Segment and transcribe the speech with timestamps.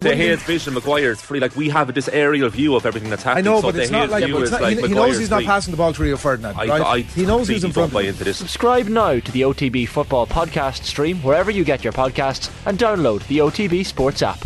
[0.00, 1.40] The Hayes Vision, Maguire's free.
[1.40, 3.48] Like we have this aerial view of everything that's happening.
[3.48, 4.90] I know, so but the it's not like, view it's not, like he, he knows
[4.94, 6.80] Maguire's he's not passing the ball to Rio Ferdinand, I, right?
[6.82, 8.10] I he knows he's in front don't buy of him.
[8.10, 8.36] into this.
[8.36, 13.26] Subscribe now to the OTB Football Podcast stream wherever you get your podcasts and download
[13.26, 14.38] the OTB Sports app.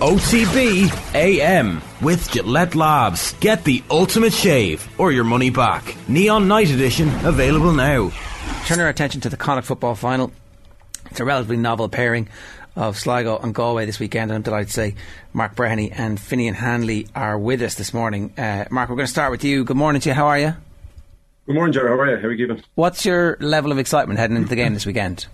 [0.00, 3.32] OTB AM with Gillette Labs.
[3.34, 5.96] Get the ultimate shave or your money back.
[6.08, 8.10] Neon Night Edition available now.
[8.66, 10.32] Turn our attention to the Connacht football final.
[11.10, 12.28] It's a relatively novel pairing
[12.76, 14.94] of Sligo and Galway this weekend, and I'm delighted to say
[15.32, 18.32] Mark Breheny and Finian Hanley are with us this morning.
[18.38, 19.64] Uh, Mark, we're going to start with you.
[19.64, 20.14] Good morning to you.
[20.14, 20.54] How are you?
[21.46, 21.88] Good morning, Jerry.
[21.88, 22.16] How are you?
[22.16, 22.64] How are you keeping?
[22.74, 25.26] What's your level of excitement heading into the game this weekend?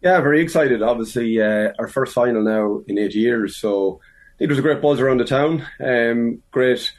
[0.00, 0.82] Yeah, very excited.
[0.82, 4.00] Obviously, uh, our first final now in eight years, so
[4.34, 5.64] I think there's a great buzz around the town.
[5.78, 6.92] Um, great,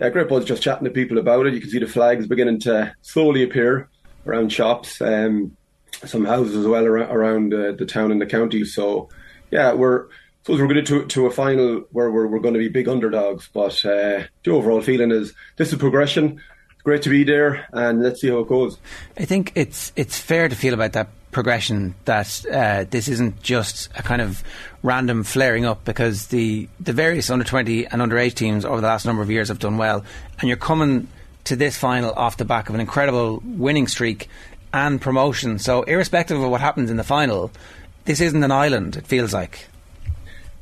[0.00, 1.52] yeah, great buzz just chatting to people about it.
[1.52, 3.90] You can see the flags beginning to slowly appear
[4.24, 5.56] around shops, um,
[6.04, 8.64] some houses as well around, uh, the town and the county.
[8.64, 9.08] So,
[9.50, 10.08] yeah, we're.
[10.44, 13.50] Suppose we're going to to a final where we're, we're going to be big underdogs,
[13.52, 16.40] but uh, the overall feeling is this is progression.
[16.72, 18.78] It's great to be there, and let's see how it goes.
[19.18, 23.88] I think it's it's fair to feel about that progression that uh, this isn't just
[23.96, 24.42] a kind of
[24.82, 28.86] random flaring up because the the various under 20 and under 8 teams over the
[28.86, 30.04] last number of years have done well
[30.40, 31.08] and you're coming
[31.44, 34.28] to this final off the back of an incredible winning streak
[34.72, 37.50] and promotion so irrespective of what happens in the final
[38.04, 39.68] this isn't an island it feels like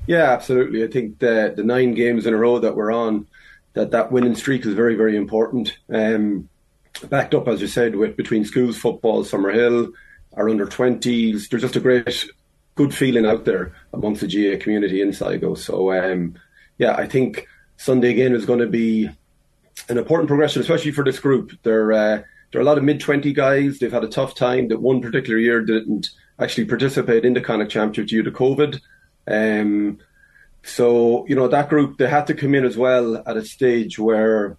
[0.07, 0.85] Yeah, absolutely.
[0.85, 3.27] I think the the nine games in a row that we're on,
[3.75, 5.77] that that winning streak is very very important.
[5.93, 6.49] Um,
[7.11, 9.93] backed up as you said with between schools football, Summerhill,
[10.35, 11.49] our under twenties.
[11.49, 12.25] There's just a great
[12.77, 15.55] good feeling out there amongst the GAA community in Sligo.
[15.55, 16.37] So um,
[16.79, 19.11] yeah, I think Sunday again is going to be
[19.89, 21.53] an important progression, especially for this group.
[21.63, 22.23] They're uh,
[22.57, 23.79] there are a lot of mid twenty guys.
[23.79, 24.69] They've had a tough time.
[24.69, 28.81] That one particular year didn't actually participate in the Connacht Championship due to COVID.
[29.27, 29.99] Um,
[30.63, 33.99] so you know that group they had to come in as well at a stage
[33.99, 34.57] where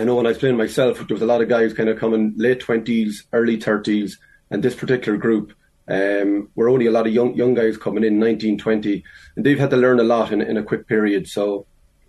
[0.00, 2.00] I know when I was playing myself, there was a lot of guys kind of
[2.00, 4.18] coming late twenties, early thirties,
[4.50, 5.52] and this particular group
[5.86, 9.04] um, were only a lot of young young guys coming in, 19, 20,
[9.36, 11.28] and they've had to learn a lot in, in a quick period.
[11.28, 11.66] So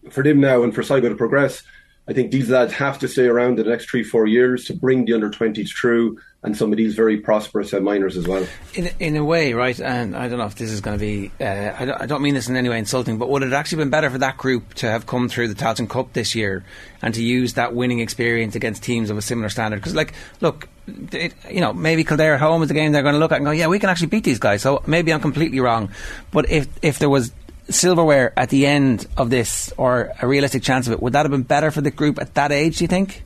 [0.09, 1.61] for them now and for Sligo to progress,
[2.09, 5.05] I think these lads have to stay around the next three, four years to bring
[5.05, 8.47] the under 20s through and some of these very prosperous uh, minors as well.
[8.73, 9.79] in in a way, right?
[9.79, 11.31] And I don't know if this is going to be.
[11.39, 13.79] Uh, I, don't, I don't mean this in any way insulting, but would it actually
[13.79, 16.63] been better for that group to have come through the Tailteann Cup this year
[17.01, 19.75] and to use that winning experience against teams of a similar standard?
[19.75, 20.67] Because, like, look,
[21.11, 23.35] it, you know, maybe Kildare at home is the game they're going to look at
[23.35, 24.61] and go, yeah, we can actually beat these guys.
[24.61, 25.91] So maybe I'm completely wrong,
[26.31, 27.33] but if if there was
[27.69, 31.31] silverware at the end of this or a realistic chance of it, would that have
[31.31, 32.77] been better for the group at that age?
[32.77, 33.23] Do you think?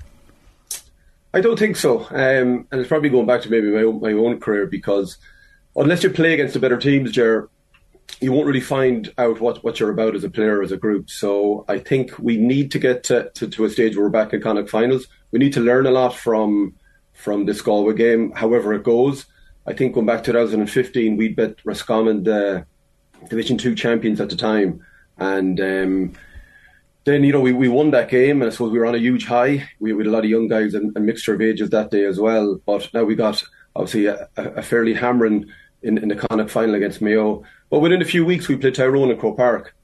[1.34, 4.12] I don't think so, um, and it's probably going back to maybe my own, my
[4.12, 5.18] own career because
[5.76, 7.50] unless you play against the better teams, Jer,
[8.22, 11.10] you won't really find out what, what you're about as a player as a group.
[11.10, 14.34] So I think we need to get to, to, to a stage where we're back
[14.34, 15.08] in Connacht finals.
[15.32, 16.76] We need to learn a lot from
[17.14, 19.26] from this Galway game, however it goes.
[19.66, 22.66] I think going back to 2015, we bet Roscommon the
[23.30, 24.84] Division Two champions at the time,
[25.18, 25.60] and.
[25.60, 26.14] Um,
[27.06, 29.00] then you know we, we won that game and I suppose we were on a
[29.00, 29.70] huge high.
[29.80, 32.06] We, we had a lot of young guys and a mixture of ages that day
[32.06, 32.62] as well.
[32.66, 33.44] But now we got
[33.76, 35.52] obviously a, a fairly hammering
[35.82, 37.44] in, in the Connacht final against Mayo.
[37.70, 39.76] But within a few weeks we played Tyrone in Crow Park,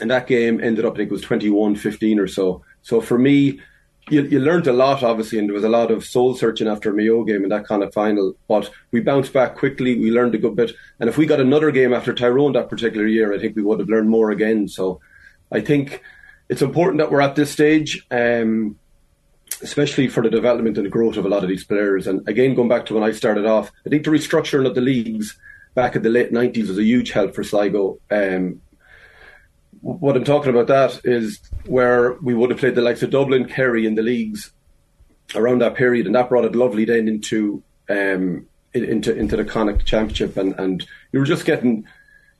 [0.00, 2.64] and that game ended up I think it was 21-15 or so.
[2.82, 3.60] So for me,
[4.10, 6.90] you, you learned a lot obviously, and there was a lot of soul searching after
[6.90, 8.34] a Mayo game in that kind of final.
[8.48, 9.98] But we bounced back quickly.
[9.98, 13.06] We learned a good bit, and if we got another game after Tyrone that particular
[13.06, 14.68] year, I think we would have learned more again.
[14.68, 15.00] So
[15.50, 16.02] I think
[16.48, 18.76] it's important that we're at this stage, um,
[19.62, 22.06] especially for the development and the growth of a lot of these players.
[22.06, 24.80] And again, going back to when I started off, I think the restructuring of the
[24.80, 25.38] leagues
[25.74, 27.98] back in the late 90s was a huge help for Sligo.
[28.10, 28.60] Um,
[29.84, 33.44] what I'm talking about that is where we would have played the likes of Dublin,
[33.44, 34.50] Kerry in the leagues
[35.34, 39.84] around that period, and that brought it lovely then into um, into into the Connacht
[39.84, 41.86] Championship, and, and you were just getting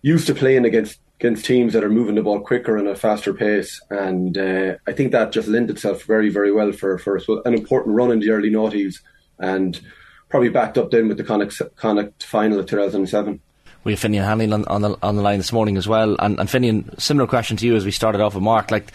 [0.01, 2.99] used to playing against against teams that are moving the ball quicker and at a
[2.99, 3.81] faster pace.
[3.91, 7.95] And uh, I think that just lent itself very, very well for, for an important
[7.95, 9.01] run in the early noughties
[9.39, 9.81] and
[10.29, 13.41] probably backed up then with the Connacht, Connacht final of 2007.
[13.85, 16.17] We have Finian Hanley on, on, the, on the line this morning as well.
[16.19, 18.71] And, and Finian, similar question to you as we started off with Mark.
[18.71, 18.91] Like,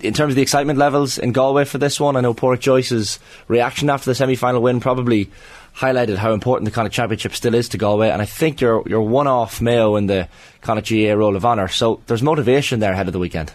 [0.00, 3.18] in terms of the excitement levels in Galway for this one, I know Pádraic Joyce's
[3.48, 5.30] reaction after the semi final win probably
[5.76, 9.02] highlighted how important the Connacht Championship still is to Galway, and I think you're you're
[9.02, 10.28] one off Mayo in the
[10.62, 13.52] Connacht GAA Roll of Honour, so there's motivation there ahead of the weekend.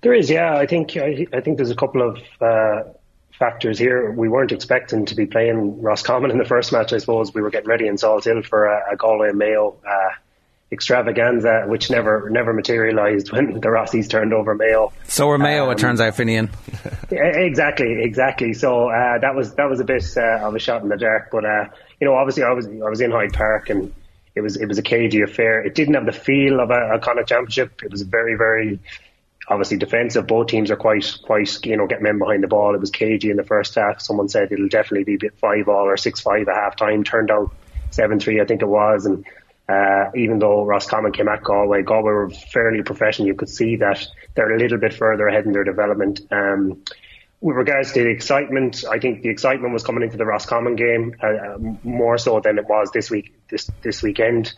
[0.00, 0.56] There is, yeah.
[0.56, 2.90] I think I, I think there's a couple of uh,
[3.38, 4.10] factors here.
[4.10, 6.92] We weren't expecting to be playing Roscommon in the first match.
[6.92, 10.10] I suppose we were getting ready in Salthill for a, a Galway Mayo uh,
[10.72, 14.92] extravaganza, which never never materialised when the Rossies turned over Mayo.
[15.04, 16.48] So were Mayo, um, it turns out, Finian.
[17.10, 18.52] exactly, exactly.
[18.52, 21.30] So uh, that was that was a bit uh, of a shot in the dark.
[21.30, 21.68] But uh,
[22.00, 23.92] you know, obviously, I was I was in Hyde Park and
[24.34, 25.64] it was it was a cagey affair.
[25.64, 27.82] It didn't have the feel of a, a of championship.
[27.82, 28.80] It was very very
[29.48, 30.26] obviously defensive.
[30.26, 32.74] Both teams are quite quite you know getting men behind the ball.
[32.74, 34.00] It was cagey in the first half.
[34.00, 37.04] Someone said it'll definitely be five all or six five at half time.
[37.04, 37.54] Turned out
[37.90, 39.24] seven three, I think it was, and
[39.68, 43.28] uh, even though Roscommon came at Galway, Galway were fairly professional.
[43.28, 46.20] You could see that they're a little bit further ahead in their development.
[46.30, 46.82] Um,
[47.40, 51.14] with regards to the excitement, I think the excitement was coming into the Roscommon game
[51.22, 54.54] uh, uh, more so than it was this week this this weekend.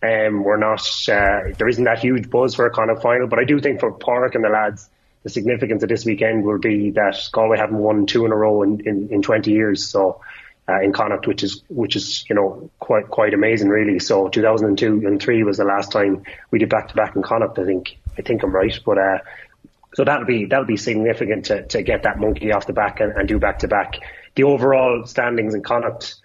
[0.00, 3.44] Um, we're not uh, there isn't that huge buzz for a of final, but I
[3.44, 4.88] do think for Pádraic and the lads,
[5.24, 8.62] the significance of this weekend will be that Galway haven't won two in a row
[8.62, 9.88] in, in, in 20 years.
[9.88, 10.20] So
[10.68, 13.98] uh, in Connacht, which is which is you know quite quite amazing, really.
[13.98, 17.58] So 2002 and three was the last time we did back to back in Connacht.
[17.58, 19.18] I think I think I'm right, but uh,
[19.94, 23.12] so that'll be that'll be significant to, to get that monkey off the back and,
[23.12, 23.94] and do back to back.
[24.34, 26.16] The overall standings in Connacht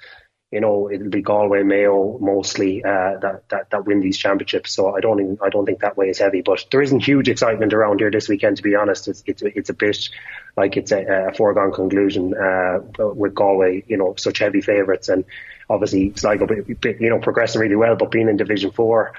[0.53, 4.71] you know, it'll be Galway, Mayo mostly uh, that, that that win these championships.
[4.71, 6.41] So I don't even, I don't think that way is heavy.
[6.41, 8.57] But there isn't huge excitement around here this weekend.
[8.57, 10.09] To be honest, it's it's it's a bit
[10.55, 13.83] like it's a, a foregone conclusion uh, with Galway.
[13.87, 15.25] You know, such heavy favourites, and
[15.71, 19.15] obviously Sligo, you know, progressing really well, but being in Division Four.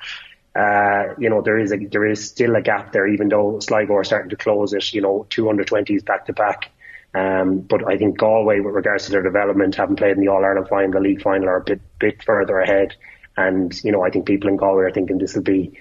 [0.55, 3.95] Uh, you know, there is a, there is still a gap there, even though Sligo
[3.95, 6.71] are starting to close it, you know, two under 20s back to back.
[7.15, 10.45] Um, but I think Galway, with regards to their development, having played in the All
[10.45, 12.95] Ireland final, the league final, are a bit bit further ahead.
[13.37, 15.79] And you know, I think people in Galway are thinking this will be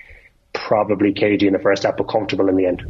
[0.53, 2.85] probably cagey in the first half, but comfortable in the end.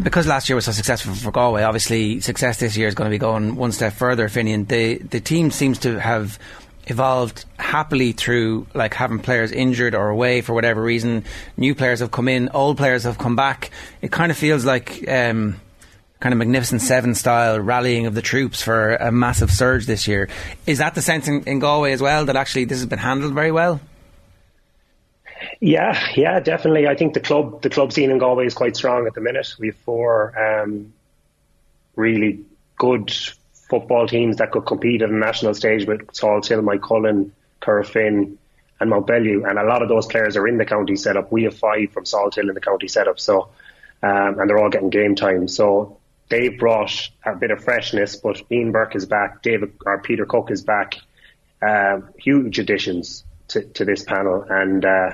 [0.00, 3.14] Because last year was so successful for Galway, obviously success this year is going to
[3.14, 4.28] be going one step further.
[4.28, 6.38] Finian, the the team seems to have
[6.86, 11.24] evolved happily through like having players injured or away for whatever reason.
[11.56, 13.70] New players have come in, old players have come back.
[14.02, 15.08] It kind of feels like.
[15.08, 15.60] Um,
[16.20, 20.28] kind of magnificent seven style rallying of the troops for a massive surge this year.
[20.66, 23.34] Is that the sense in, in Galway as well that actually this has been handled
[23.34, 23.80] very well?
[25.60, 26.86] Yeah, yeah, definitely.
[26.86, 29.54] I think the club the club scene in Galway is quite strong at the minute.
[29.58, 30.92] We have four um,
[31.96, 32.44] really
[32.76, 33.12] good
[33.68, 38.36] football teams that could compete at a national stage with Salthill, Moycullen, Corofin,
[38.80, 41.30] and Mountbellew, and a lot of those players are in the county setup.
[41.32, 43.50] We have five from Salthill in the county setup, so
[44.02, 45.48] um, and they're all getting game time.
[45.48, 45.97] So
[46.28, 50.50] they've brought a bit of freshness, but Ian Burke is back, David or Peter Cooke
[50.50, 50.96] is back.
[51.60, 55.10] Uh, huge additions to, to this panel, and uh,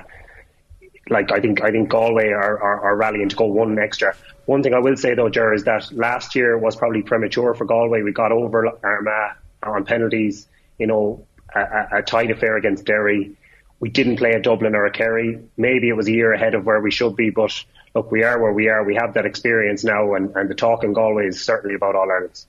[1.09, 4.15] like I think I think Galway are, are, are, rallying to go one extra.
[4.45, 7.65] One thing I will say though, Ger, is that last year was probably premature for
[7.65, 8.03] Galway.
[8.03, 10.47] We got over Armagh on penalties.
[10.77, 11.25] You know,
[11.55, 13.35] a, a tight affair against Derry.
[13.79, 15.39] We didn't play a Dublin or a Kerry.
[15.57, 17.51] Maybe it was a year ahead of where we should be, but
[17.95, 18.83] look, we are where we are.
[18.83, 22.11] We have that experience now, and, and the talk in Galway is certainly about All
[22.11, 22.45] Irelands.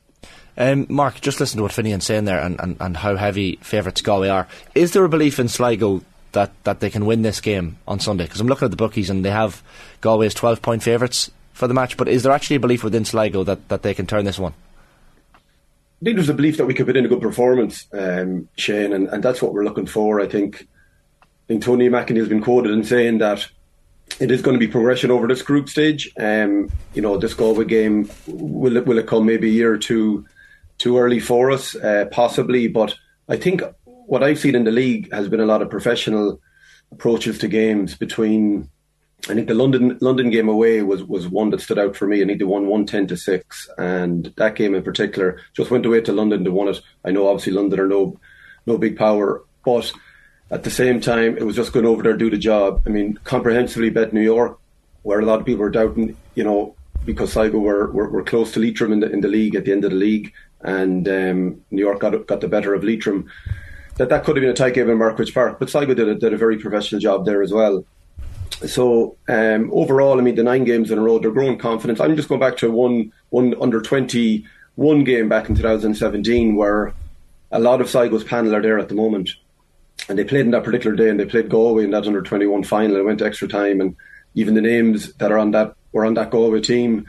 [0.59, 4.03] Um, Mark, just listen to what Finian's saying there and, and, and how heavy favourites
[4.03, 4.49] Galway are.
[4.75, 6.03] Is there a belief in Sligo
[6.33, 8.25] that, that they can win this game on Sunday?
[8.25, 9.63] Because I'm looking at the bookies and they have
[10.01, 13.05] Galway as 12 point favourites for the match, but is there actually a belief within
[13.05, 14.55] Sligo that, that they can turn this one?
[15.35, 18.93] I think there's a belief that we could put in a good performance, um, Shane,
[18.93, 20.21] and, and that's what we're looking for.
[20.21, 20.67] I think
[21.23, 23.49] I think Tony McEntee has been quoted in saying that
[24.21, 26.11] it is going to be progression over this group stage.
[26.19, 29.79] Um, you know, this Galway game will it will it come maybe a year or
[29.79, 30.27] two
[30.79, 32.69] too early for us, uh, possibly.
[32.69, 32.95] But
[33.29, 36.41] I think what I've seen in the league has been a lot of professional
[36.93, 38.71] approaches to games between.
[39.29, 42.23] I think the London London game away was, was one that stood out for me.
[42.23, 45.85] I think they won one ten to six, and that game in particular just went
[45.85, 46.81] away to London to win it.
[47.05, 48.21] I know obviously London are no
[48.67, 49.93] no big power, but
[50.51, 52.83] at the same time, it was just going over there do the job.
[52.87, 54.59] I mean, comprehensively bet New York,
[55.03, 56.75] where a lot of people were doubting, you know,
[57.05, 59.73] because Sligo were, were, were close to Leitrim in the, in the league at the
[59.73, 63.31] end of the league, and um, New York got got the better of Leitrim.
[63.97, 66.15] That that could have been a tight game in Markievicz Park, but Sligo did a,
[66.15, 67.85] did a very professional job there as well.
[68.67, 72.01] So um, overall, I mean, the nine games in a row, they're growing confidence.
[72.01, 76.93] I'm just going back to one one under twenty one game back in 2017, where
[77.51, 79.31] a lot of Sligo's panel are there at the moment
[80.09, 82.47] and they played in that particular day, and they played Galway in that under twenty
[82.47, 82.97] one final.
[82.97, 83.97] It went to extra time, and
[84.35, 87.07] even the names that are on that were on that Galway team.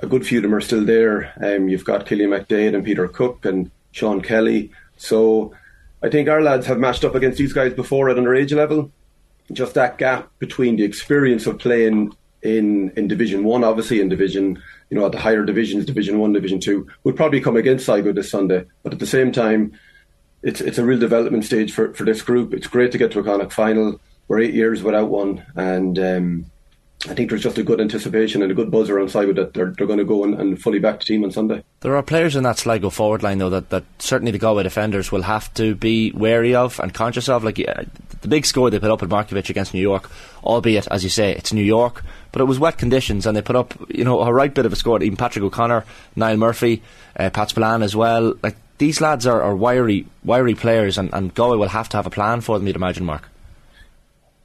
[0.00, 1.32] A good few of them are still there.
[1.42, 4.70] Um, you've got Cillian McDaid and Peter Cooke and Sean Kelly.
[4.96, 5.52] So
[6.00, 8.92] I think our lads have matched up against these guys before at underage level.
[9.52, 14.62] Just that gap between the experience of playing in in Division One, obviously in Division,
[14.88, 18.12] you know, at the higher divisions, Division One, Division Two, would probably come against Sligo
[18.12, 18.64] this Sunday.
[18.84, 19.72] But at the same time,
[20.42, 22.54] it's it's a real development stage for, for this group.
[22.54, 24.00] It's great to get to a Connacht final.
[24.28, 26.50] we're eight years without one, and um,
[27.08, 29.70] I think there's just a good anticipation and a good buzz around Sligo that they're,
[29.70, 31.64] they're going to go and, and, fully back the team on Sunday.
[31.80, 35.10] There are players in that Sligo forward line, though, that, that certainly the Galway defenders
[35.10, 37.42] will have to be wary of and conscious of.
[37.42, 40.10] Like the big score they put up at Markievicz against New York,
[40.44, 43.56] albeit, as you say, it's New York, but it was wet conditions and they put
[43.56, 45.02] up, you know, a right bit of a score.
[45.02, 46.82] Even Patrick O'Connor, Niall Murphy,
[47.16, 48.34] uh, Pat Spillane as well.
[48.42, 52.06] Like these lads are, are wiry, wiry players, and, and Galway will have to have
[52.06, 52.66] a plan for them.
[52.66, 53.28] You'd imagine, Mark.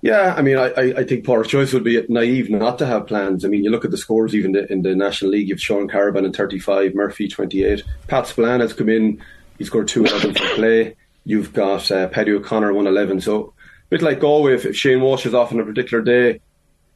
[0.01, 3.45] Yeah, I mean, I, I think Pádraic Joyce would be naive not to have plans.
[3.45, 5.47] I mean, you look at the scores even in the National League.
[5.47, 7.81] You've Sean Carrabine in 35, Murphy 28.
[8.07, 9.23] Pat Spillane has come in,
[9.57, 10.95] he scored two 11 for play.
[11.23, 13.21] You've got uh, Paddy O'Connor 111.
[13.21, 16.41] So, a bit like Galway, if, if Shane Walsh is off on a particular day,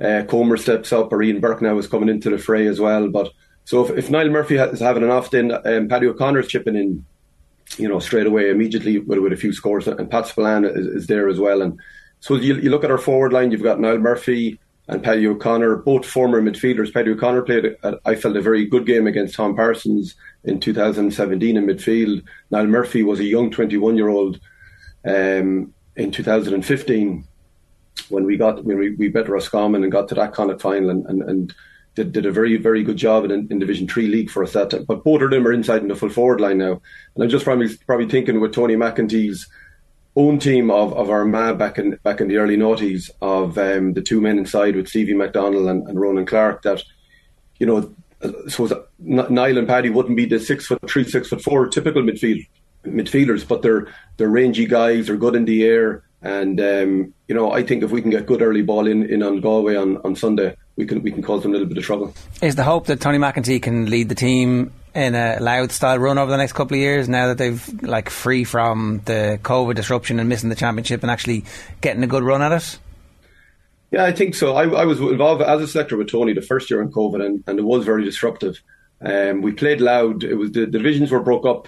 [0.02, 3.08] uh, Comer steps up, or Ian Burke now is coming into the fray as well.
[3.08, 3.32] But
[3.64, 7.06] so if, if Niall Murphy is having an off day, um, Paddy O'Connor's chipping in,
[7.80, 11.08] you know, straight away, immediately with, with a few scores, and Pat Spillane is, is
[11.08, 11.62] there as well.
[11.62, 11.80] And
[12.20, 15.78] so you, you look at our forward line, you've got Niall Murphy and Paddy O'Connor,
[15.78, 16.94] both former midfielders.
[16.94, 21.66] Paddy O'Connor played, I felt, a very good game against Tom Parsons in 2017 in
[21.66, 22.24] midfield.
[22.52, 24.40] Niall Murphy was a young 21 year old
[25.06, 27.26] um, in 2015
[28.10, 31.06] when we got when we, we bet Roscommon and got to that Connacht final and,
[31.06, 31.56] and, and
[32.00, 34.70] did, did a very very good job in, in Division Three league for us that
[34.70, 34.86] time.
[34.86, 36.82] But both of them are inside in the full forward line now,
[37.16, 39.48] and I'm just probably probably thinking with Tony McEntee's
[40.16, 44.02] own team of, of Armagh back in back in the early noughties of um, the
[44.02, 46.82] two men inside with Stevie McDonnell and, and Ronan Clarke that
[47.60, 47.94] you know
[48.48, 52.46] so Niall and Paddy wouldn't be the six foot three six foot four typical midfield
[52.86, 53.88] midfielders but they're
[54.18, 57.92] they're rangy guys they're good in the air and um, you know I think if
[57.92, 61.04] we can get good early ball in, in on Galway on, on Sunday we can
[61.04, 62.14] we can cause them a little bit of trouble.
[62.42, 66.18] Is the hope that Tony McEntee can lead the team in a Louth style run
[66.18, 70.22] over the next couple of years now that they've like free from the COVID disruption
[70.22, 71.44] and missing the championship and actually
[71.82, 72.80] getting a good run at it?
[73.92, 74.56] Yeah, I think so.
[74.56, 77.44] I, I was involved as a selector with Tony the first year in COVID, and,
[77.46, 78.62] and it was very disruptive.
[79.02, 80.24] Um, we played Louth.
[80.24, 81.68] It was the, the, divisions were broke up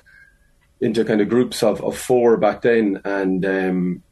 [0.79, 4.03] into kind of groups of, of four back then, and um,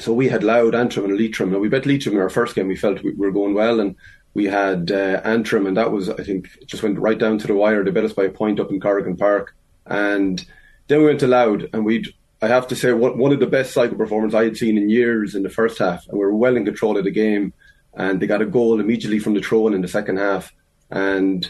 [0.00, 1.52] so we had Louth, Antrim, and Leitrim.
[1.52, 2.68] And we bet Leitrim in our first game.
[2.68, 3.96] We felt we were going well, and
[4.34, 7.54] we had uh, Antrim, and that was, I think, just went right down to the
[7.54, 7.84] wire.
[7.84, 9.54] They bet us by a point up in Corrigan Park.
[9.86, 10.44] And
[10.86, 12.08] then we went to Louth, and we'd,
[12.40, 15.34] I have to say, one of the best cycle performances I had seen in years
[15.34, 16.06] in the first half.
[16.08, 17.52] And we were well in control of the game.
[17.94, 20.54] And they got a goal immediately from the throw in the second half.
[20.90, 21.48] And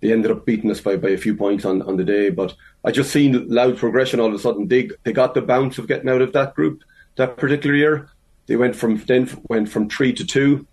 [0.00, 2.30] they ended up beating us by, by a few points on, on the day.
[2.30, 2.54] But
[2.84, 4.66] I just seen Louth progression all of a sudden.
[4.66, 6.82] They, they got the bounce of getting out of that group
[7.20, 8.10] that particular year.
[8.46, 10.66] They went from then went from three to two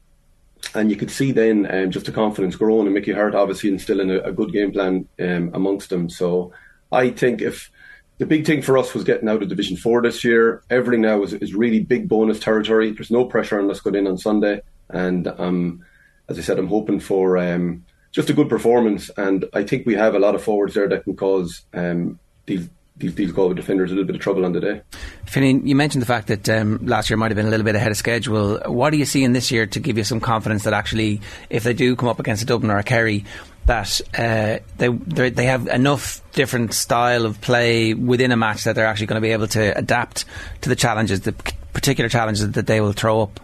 [0.74, 4.12] and you could see then um, just the confidence growing and Mickey Harte obviously instilling
[4.12, 6.10] a, a good game plan um, amongst them.
[6.10, 6.52] So
[6.92, 7.72] I think if
[8.18, 11.22] the big thing for us was getting out of Division Four this year, everything now
[11.24, 12.92] is, is really big bonus territory.
[12.92, 15.86] There's no pressure on us going in on Sunday, and um,
[16.28, 19.12] as I said, I'm hoping for um, just a good performance.
[19.18, 22.68] And I think we have a lot of forwards there that can cause um, these
[22.98, 24.82] these, these Galway defenders a little bit of trouble on the day.
[25.26, 27.76] Finney, you mentioned the fact that um, last year might have been a little bit
[27.76, 28.60] ahead of schedule.
[28.66, 31.64] What do you see in this year to give you some confidence that actually, if
[31.64, 33.26] they do come up against a Dublin or a Kerry,
[33.66, 38.88] that uh, they they have enough different style of play within a match that they're
[38.88, 40.26] actually going to be able to adapt
[40.62, 41.34] to the challenges, the
[41.74, 43.40] particular challenges that they will throw up.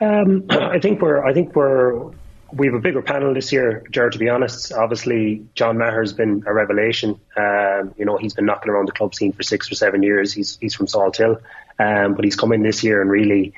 [0.00, 2.12] Um, I think we're I think we're
[2.52, 4.72] we have a bigger panel this year, Jared, to be honest.
[4.72, 7.20] Obviously, John Maher's been a revelation.
[7.36, 10.32] Um, you know, he's been knocking around the club scene for six or seven years.
[10.32, 11.40] He's he's from Salthill,
[11.78, 13.54] um, but he's come in this year and really,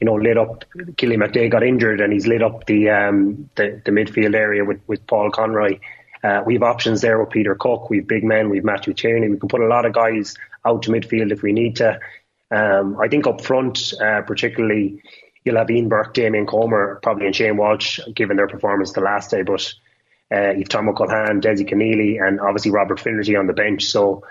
[0.00, 0.64] you know, lit up.
[0.76, 4.80] Cillian McDaid got injured and he's lit up the um, the, the midfield area with,
[4.86, 5.78] with Paul Conroy.
[6.24, 7.90] Uh, we have options there with Peter Cooke.
[7.90, 8.48] We have big men.
[8.48, 9.28] We have Matthew Tierney.
[9.28, 11.98] We can put a lot of guys out to midfield if we need to.
[12.52, 15.02] Um, I think up front, uh, particularly
[15.44, 19.30] you'll have Ian Burke, Damien Comer, probably and Shane Walsh, given their performance the last
[19.30, 19.42] day.
[19.42, 19.72] But
[20.32, 23.84] uh, you've Tomo Culhane, Dessie Conneely, and obviously Robert Finnerty on the bench.
[23.84, 24.24] So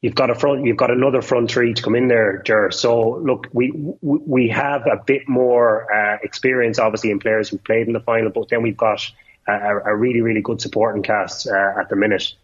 [0.00, 2.70] you've got a front, you've got another front three to come in there, Ger.
[2.70, 3.72] So look, we
[4.02, 8.30] we have a bit more uh, experience, obviously, in players who've played in the final,
[8.30, 9.00] but then we've got
[9.48, 12.34] a, a really, really good supporting cast uh, at the minute.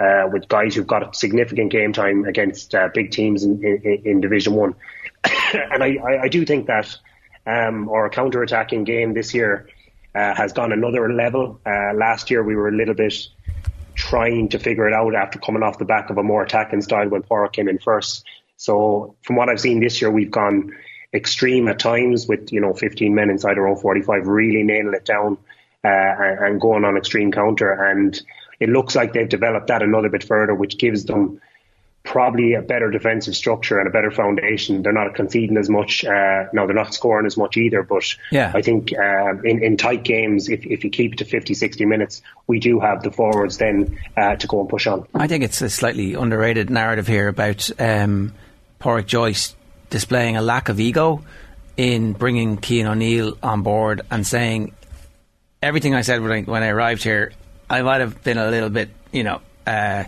[0.00, 4.20] Uh, with guys who've got significant game time against uh, big teams in, in, in
[4.20, 4.76] Division One,
[5.52, 6.96] and I, I, I do think that
[7.48, 9.68] um, our counter-attacking game this year
[10.14, 11.60] uh, has gone another level.
[11.64, 13.14] Uh, last year we were a little bit
[13.94, 17.08] trying to figure it out after coming off the back of a more attacking style
[17.08, 18.24] when Pádraic came in first.
[18.56, 20.76] So from what I've seen this year, we've gone
[21.14, 25.06] extreme at times with you know 15 men inside our own 45, really nailing it
[25.06, 25.38] down
[25.84, 27.72] uh, and going on extreme counter.
[27.72, 28.20] And
[28.60, 31.40] it looks like they've developed that another bit further, which gives them
[32.08, 34.82] probably a better defensive structure and a better foundation.
[34.82, 36.06] They're not conceding as much.
[36.06, 37.82] Uh, no, they're not scoring as much either.
[37.82, 38.50] But yeah.
[38.54, 41.84] I think um, in, in tight games, if, if you keep it to 50, 60
[41.84, 45.06] minutes, we do have the forwards then uh, to go and push on.
[45.14, 48.32] I think it's a slightly underrated narrative here about um,
[48.80, 49.54] Pádraic Joyce
[49.90, 51.22] displaying a lack of ego
[51.76, 54.72] in bringing Cian O'Neill on board and saying
[55.62, 57.32] everything I said when I, when I arrived here.
[57.68, 60.04] I might have been a little bit, you know, uh,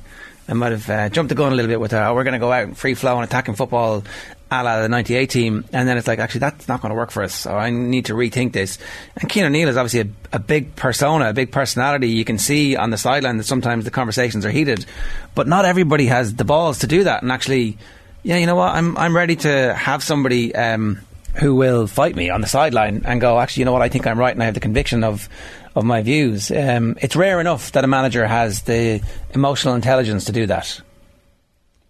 [0.49, 2.33] I might have uh, jumped the gun a little bit with, uh, oh, we're going
[2.35, 4.03] to go out and free flow and attacking football
[4.51, 5.65] a la the 98 team.
[5.73, 7.35] And then it's like, actually, that's not going to work for us.
[7.35, 8.79] So I need to rethink this.
[9.17, 10.01] And Cian O'Neill is obviously
[10.33, 12.11] a, a big persona, a big personality.
[12.11, 14.87] You can see on the sideline that sometimes the conversations are heated.
[15.35, 17.79] But not everybody has the balls to do that and actually,
[18.23, 18.75] yeah, you know what?
[18.75, 20.55] I'm, I'm ready to have somebody.
[20.55, 21.01] Um,
[21.37, 24.07] who will fight me on the sideline and go, actually, you know what, I think
[24.07, 25.29] I'm right and I have the conviction of
[25.75, 26.51] of my views.
[26.51, 29.03] Um, it's rare enough that a manager has the
[29.35, 30.81] emotional intelligence to do that.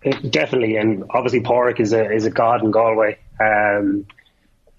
[0.03, 4.07] It, definitely, and obviously Pádraic is a is a god in Galway, um,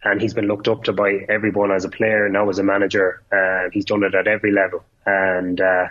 [0.03, 2.63] and he's been looked up to by everyone as a player and now as a
[2.63, 3.21] manager.
[3.31, 5.87] Uh, he's done it at every level, and uh,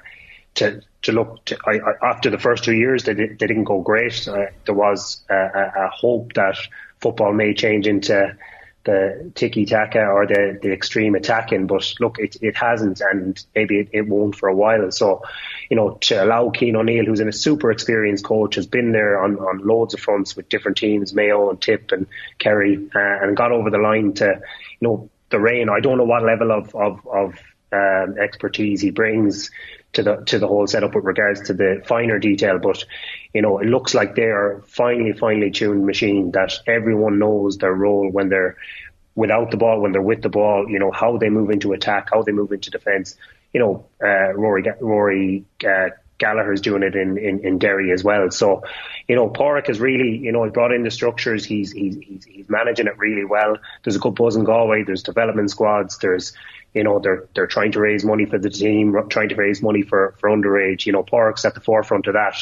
[0.55, 3.81] to to look to, I, I, after the first two years, they, they didn't go
[3.81, 4.27] great.
[4.27, 6.57] Uh, there was a, a, hope that
[7.00, 8.37] football may change into
[8.85, 13.79] the tiki taka or the, the extreme attacking, but look, it, it hasn't and maybe
[13.79, 14.91] it, it won't for a while.
[14.91, 15.23] So,
[15.69, 19.23] you know, to allow Cian O'Neill, who's in a super experienced coach, has been there
[19.23, 22.07] on, on loads of fronts with different teams, Mayo and Tip and
[22.39, 24.41] Kerry, uh, and got over the line to,
[24.81, 25.69] you know, the rain.
[25.69, 27.39] I don't know what level of, of, of
[27.73, 29.51] um, expertise he brings
[29.92, 32.59] to the to the whole setup with regards to the finer detail.
[32.59, 32.85] But
[33.35, 37.75] you know, it looks like they are finely finely tuned machine that everyone knows their
[37.75, 38.56] role when they're
[39.14, 40.68] without the ball, when they're with the ball.
[40.68, 43.16] You know how they move into attack, how they move into defence.
[43.52, 45.90] You know, uh, Rory Rory uh,
[46.21, 48.31] Gallagher's doing it in, in, in Derry as well.
[48.31, 48.62] So,
[49.09, 51.45] you know, Pádraic has really, you know, brought in the structures.
[51.45, 53.57] He's, he's, he's, managing it really well.
[53.83, 54.85] There's a good buzz in Galway.
[54.85, 55.99] There's development squads.
[55.99, 56.33] There's,
[56.75, 59.83] you know, they're, they're trying to raise money for the team, trying to raise money
[59.83, 60.85] for, for underage.
[60.85, 62.37] You know, Pádraic's at the forefront of that.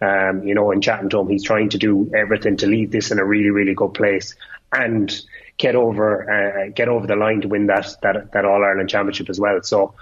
[0.00, 3.10] Um, you know, in chatting to him, he's trying to do everything to leave this
[3.10, 4.36] in a really, really good place
[4.72, 5.14] and
[5.58, 9.28] get over, uh, get over the line to win that, that, that All Ireland championship
[9.28, 9.60] as well.
[9.62, 9.94] So,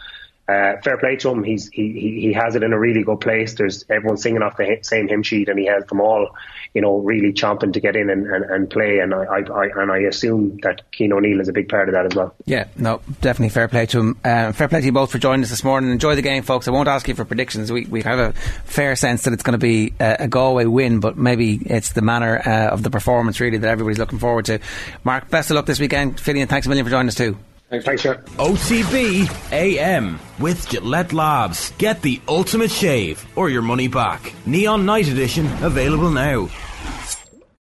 [0.49, 1.45] uh, fair play to him.
[1.45, 3.55] He's he, he he has it in a really good place.
[3.55, 6.35] There's everyone singing off the same hymn sheet, and he has them all,
[6.75, 8.99] you know, really chomping to get in and, and, and play.
[8.99, 12.07] And I, I, and I assume that Cian O'Neill is a big part of that
[12.07, 12.35] as well.
[12.45, 14.19] Yeah, no, definitely fair play to him.
[14.25, 15.91] Uh, fair play to you both for joining us this morning.
[15.91, 16.67] Enjoy the game, folks.
[16.67, 17.71] I won't ask you for predictions.
[17.71, 18.33] We we have a
[18.65, 22.03] fair sense that it's going to be a, a Galway win, but maybe it's the
[22.03, 24.59] manner uh, of the performance really that everybody's looking forward to.
[25.05, 26.17] Mark, best of luck this weekend.
[26.17, 27.37] Finian, thanks a million for joining us too.
[27.73, 28.03] Thanks, thanks.
[28.37, 31.73] OTB AM with Gillette Labs.
[31.79, 34.35] Get the ultimate shave or your money back.
[34.45, 36.51] Neon Night Edition available now.